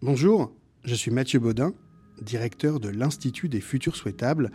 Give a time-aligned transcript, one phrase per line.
[0.00, 0.52] Bonjour,
[0.84, 1.72] je suis Mathieu Baudin,
[2.22, 4.52] directeur de l'Institut des futurs souhaitables.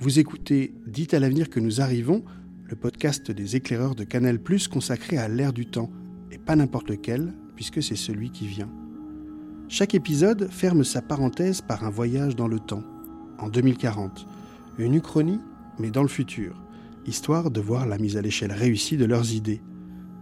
[0.00, 2.24] Vous écoutez Dites à l'avenir que nous arrivons,
[2.64, 4.38] le podcast des éclaireurs de Canal+,
[4.72, 5.90] consacré à l'ère du temps,
[6.32, 8.70] et pas n'importe lequel, puisque c'est celui qui vient.
[9.68, 12.84] Chaque épisode ferme sa parenthèse par un voyage dans le temps,
[13.38, 14.26] en 2040,
[14.78, 15.40] une uchronie,
[15.78, 16.64] mais dans le futur,
[17.04, 19.60] histoire de voir la mise à l'échelle réussie de leurs idées.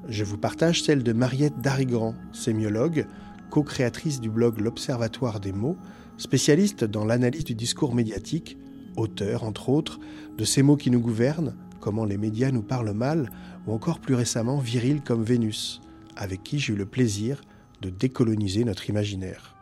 [0.08, 3.06] Je vous partage celle de Mariette Darigrand, sémiologue,
[3.50, 5.76] co-créatrice du blog L'Observatoire des mots,
[6.16, 8.58] spécialiste dans l'analyse du discours médiatique,
[8.96, 10.00] auteur, entre autres,
[10.36, 11.54] de Ces mots qui nous gouvernent,
[11.86, 13.30] Comment les médias nous parlent mal,
[13.66, 15.80] ou encore plus récemment Viril comme Vénus,
[16.16, 17.40] avec qui j'ai eu le plaisir
[17.80, 19.54] de décoloniser notre imaginaire.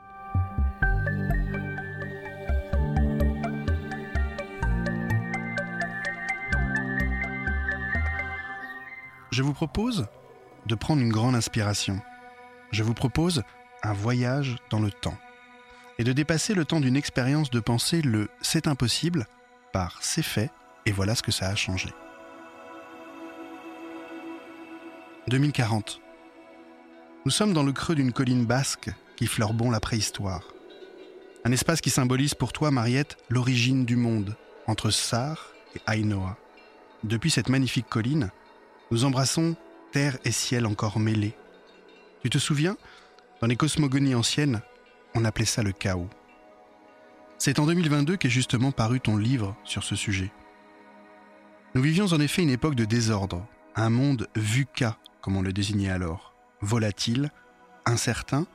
[9.30, 10.06] Je vous propose
[10.64, 12.00] de prendre une grande inspiration.
[12.70, 13.42] Je vous propose
[13.84, 15.18] un voyage dans le temps
[15.98, 19.26] et de dépasser le temps d'une expérience de penser le c'est impossible
[19.72, 20.50] par c'est fait
[20.86, 21.90] et voilà ce que ça a changé.
[25.28, 26.00] 2040.
[27.24, 30.42] Nous sommes dans le creux d'une colline basque qui bon la préhistoire.
[31.44, 36.36] Un espace qui symbolise pour toi, Mariette, l'origine du monde, entre Sar et Ainoa.
[37.04, 38.30] Depuis cette magnifique colline,
[38.90, 39.56] nous embrassons
[39.92, 41.34] terre et ciel encore mêlés.
[42.22, 42.76] Tu te souviens
[43.44, 44.62] Dans les cosmogonies anciennes,
[45.14, 46.08] on appelait ça le chaos.
[47.36, 50.32] C'est en 2022 qu'est justement paru ton livre sur ce sujet.
[51.74, 53.46] Nous vivions en effet une époque de désordre,
[53.76, 57.30] un monde VUCA, comme on le désignait alors, volatile,
[57.84, 58.46] incertain,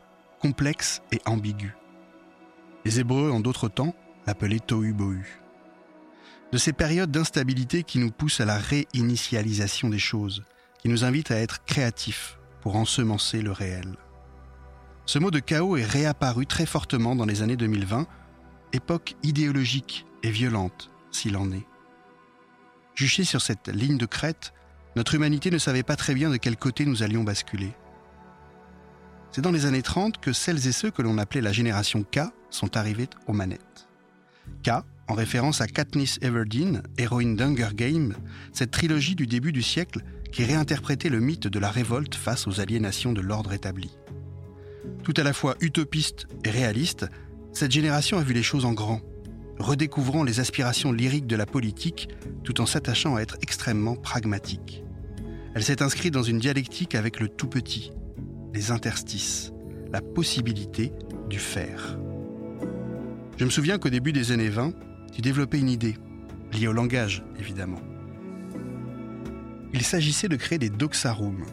[0.42, 1.76] complexe et ambigu.
[2.84, 3.94] Les Hébreux, en d'autres temps,
[4.26, 5.40] l'appelaient Tohu Bohu.
[6.52, 10.44] De ces périodes d'instabilité qui nous poussent à la réinitialisation des choses,
[10.80, 13.96] qui nous invitent à être créatifs pour ensemencer le réel.
[15.10, 18.06] Ce mot de chaos est réapparu très fortement dans les années 2020,
[18.74, 21.66] époque idéologique et violente, s'il en est.
[22.94, 24.54] Juché sur cette ligne de crête,
[24.96, 27.72] notre humanité ne savait pas très bien de quel côté nous allions basculer.
[29.32, 32.20] C'est dans les années 30 que celles et ceux que l'on appelait la génération K
[32.52, 33.88] sont arrivés aux manettes.
[34.64, 34.70] K,
[35.08, 38.14] en référence à Katniss Everdeen, héroïne d'Hunger Games,
[38.54, 42.60] cette trilogie du début du siècle qui réinterprétait le mythe de la révolte face aux
[42.60, 43.90] aliénations de l'ordre établi.
[45.04, 47.08] Tout à la fois utopiste et réaliste,
[47.54, 49.02] cette génération a vu les choses en grand,
[49.60, 52.10] redécouvrant les aspirations lyriques de la politique
[52.44, 54.84] tout en s'attachant à être extrêmement pragmatique.
[55.56, 57.92] Elle s'est inscrite dans une dialectique avec le tout petit,
[58.54, 59.52] les interstices,
[59.92, 60.92] la possibilité
[61.30, 61.98] du faire.
[63.38, 64.74] Je me souviens qu'au début des années 20,
[65.14, 65.96] tu développais une idée,
[66.54, 67.82] liée au langage évidemment.
[69.74, 71.46] Il s'agissait de créer des doxarooms,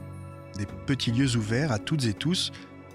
[0.57, 2.51] des petits lieux ouverts à toutes et tous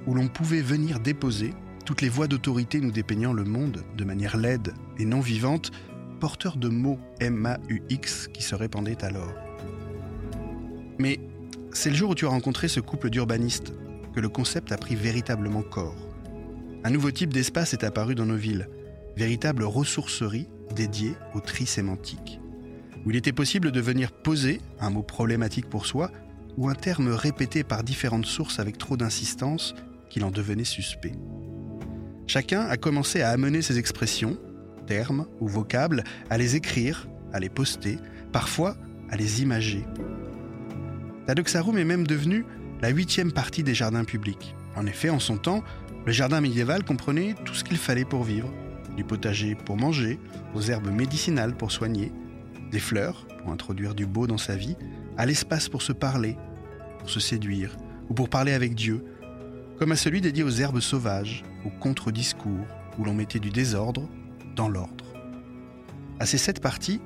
[0.07, 1.53] où l'on pouvait venir déposer
[1.85, 5.71] toutes les voix d'autorité nous dépeignant le monde de manière laide et non vivante,
[6.19, 9.33] porteurs de mots M-A-U-X qui se répandaient alors.
[10.99, 11.19] Mais
[11.73, 13.73] c'est le jour où tu as rencontré ce couple d'urbanistes
[14.13, 15.95] que le concept a pris véritablement corps.
[16.83, 18.69] Un nouveau type d'espace est apparu dans nos villes,
[19.17, 22.39] véritable ressourcerie dédiée au tri sémantique,
[23.05, 26.11] où il était possible de venir poser un mot problématique pour soi
[26.57, 29.73] ou un terme répété par différentes sources avec trop d'insistance
[30.11, 31.13] qu'il en devenait suspect.
[32.27, 34.37] Chacun a commencé à amener ses expressions,
[34.85, 37.97] termes ou vocables, à les écrire, à les poster,
[38.33, 38.75] parfois
[39.09, 39.85] à les imager.
[41.27, 42.45] Tadoxarum est même devenu
[42.81, 44.53] la huitième partie des jardins publics.
[44.75, 45.63] En effet, en son temps,
[46.05, 48.51] le jardin médiéval comprenait tout ce qu'il fallait pour vivre.
[48.97, 50.19] Du potager pour manger,
[50.53, 52.11] aux herbes médicinales pour soigner,
[52.71, 54.75] des fleurs pour introduire du beau dans sa vie,
[55.17, 56.35] à l'espace pour se parler,
[56.99, 57.77] pour se séduire,
[58.09, 59.05] ou pour parler avec Dieu,
[59.81, 62.67] comme à celui dédié aux herbes sauvages, aux contre-discours,
[62.99, 64.07] où l'on mettait du désordre
[64.55, 65.05] dans l'ordre.
[66.19, 67.01] À ces sept parties,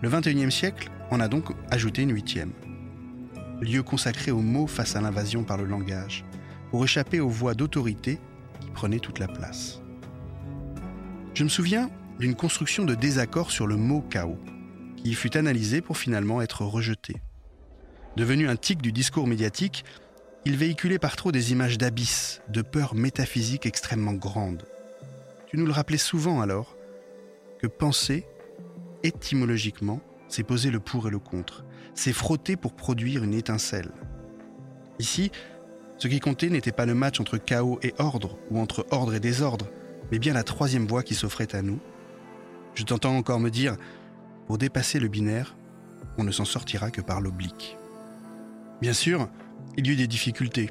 [0.00, 2.50] le XXIe siècle en a donc ajouté une huitième.
[3.60, 6.24] Lieu consacré aux mots face à l'invasion par le langage,
[6.72, 8.18] pour échapper aux voix d'autorité
[8.58, 9.80] qui prenaient toute la place.
[11.34, 14.40] Je me souviens d'une construction de désaccord sur le mot chaos,
[14.96, 17.22] qui fut analysé pour finalement être rejeté.
[18.16, 19.84] Devenu un tic du discours médiatique,
[20.46, 24.64] il véhiculait par trop des images d'abysse, de peurs métaphysiques extrêmement grandes.
[25.48, 26.76] Tu nous le rappelais souvent alors,
[27.58, 28.26] que penser,
[29.02, 31.64] étymologiquement, c'est poser le pour et le contre,
[31.94, 33.90] c'est frotter pour produire une étincelle.
[34.98, 35.30] Ici,
[35.98, 39.20] ce qui comptait n'était pas le match entre chaos et ordre, ou entre ordre et
[39.20, 39.66] désordre,
[40.10, 41.80] mais bien la troisième voie qui s'offrait à nous.
[42.74, 43.76] Je t'entends encore me dire,
[44.46, 45.56] pour dépasser le binaire,
[46.16, 47.76] on ne s'en sortira que par l'oblique.
[48.80, 49.28] Bien sûr,
[49.76, 50.70] il y eut des difficultés,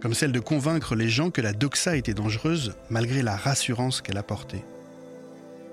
[0.00, 4.18] comme celle de convaincre les gens que la doxa était dangereuse malgré la rassurance qu'elle
[4.18, 4.64] apportait.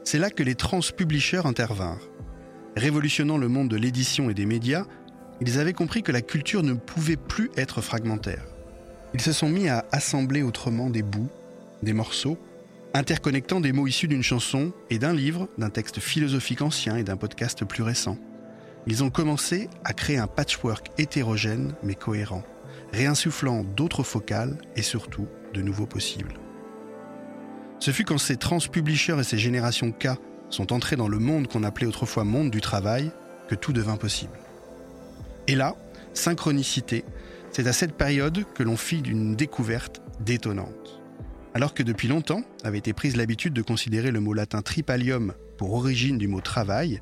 [0.04, 2.10] C'est là que les trans-publishers intervinrent.
[2.76, 4.86] Révolutionnant le monde de l'édition et des médias,
[5.42, 8.46] ils avaient compris que la culture ne pouvait plus être fragmentaire.
[9.14, 11.30] Ils se sont mis à assembler autrement des bouts,
[11.84, 12.38] des morceaux,
[12.94, 17.18] interconnectant des mots issus d'une chanson et d'un livre, d'un texte philosophique ancien et d'un
[17.18, 18.18] podcast plus récent.
[18.88, 22.44] Ils ont commencé à créer un patchwork hétérogène mais cohérent
[22.94, 26.36] réinsufflant d'autres focales et surtout de nouveaux possibles.
[27.80, 30.10] Ce fut quand ces trans-publishers et ces générations K
[30.50, 33.12] sont entrés dans le monde qu'on appelait autrefois monde du travail
[33.48, 34.40] que tout devint possible.
[35.48, 35.76] Et là,
[36.14, 37.04] synchronicité,
[37.52, 41.02] c'est à cette période que l'on fit d'une découverte détonnante.
[41.54, 45.74] Alors que depuis longtemps avait été prise l'habitude de considérer le mot latin tripalium pour
[45.74, 47.00] origine du mot travail,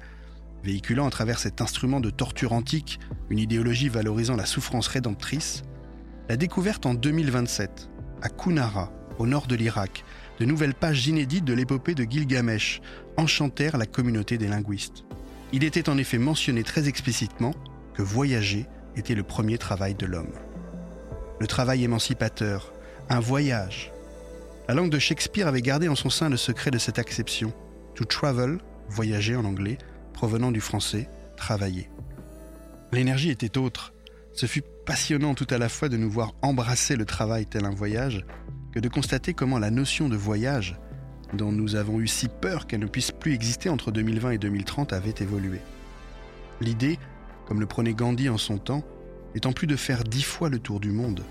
[0.64, 5.64] véhiculant à travers cet instrument de torture antique une idéologie valorisant la souffrance rédemptrice,
[6.30, 7.90] la découverte en 2027,
[8.22, 10.06] à Kunara, au nord de l'Irak,
[10.40, 12.82] de nouvelles pages inédites de l'épopée de Gilgamesh
[13.18, 15.04] enchantèrent la communauté des linguistes.
[15.52, 17.54] Il était en effet mentionné très explicitement
[17.94, 18.66] que voyager
[18.96, 20.34] était le premier travail de l'homme.
[21.40, 22.74] Le travail émancipateur,
[23.10, 23.92] un voyage.
[24.68, 27.54] La langue de Shakespeare avait gardé en son sein le secret de cette acception.
[27.96, 29.78] To travel, voyager en anglais,
[30.14, 31.90] provenant du français, travailler.
[32.92, 33.94] L'énergie était autre.
[34.34, 37.74] Ce fut passionnant tout à la fois de nous voir embrasser le travail tel un
[37.74, 38.26] voyage,
[38.72, 40.80] que de constater comment la notion de voyage,
[41.34, 44.94] dont nous avons eu si peur qu'elle ne puisse plus exister entre 2020 et 2030,
[44.94, 45.60] avait évolué.
[46.62, 46.98] L'idée,
[47.46, 48.84] comme le prenait Gandhi en son temps,
[49.36, 51.24] n'étant plus de faire dix fois le tour du monde,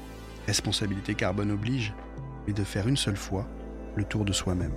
[0.47, 1.93] responsabilité carbone oblige,
[2.47, 3.49] mais de faire une seule fois
[3.97, 4.73] le tour de soi-même.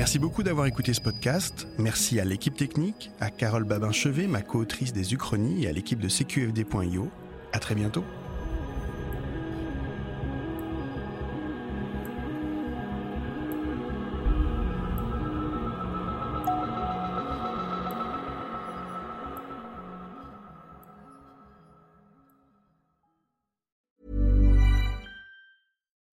[0.00, 1.68] Merci beaucoup d'avoir écouté ce podcast.
[1.76, 6.08] Merci à l'équipe technique, à Carole Babin-Chevet, ma co-autrice des Uchronies, et à l'équipe de
[6.08, 7.10] CQFD.io.
[7.52, 8.02] À très bientôt.